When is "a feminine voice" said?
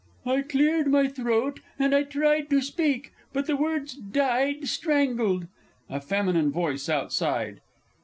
5.91-6.89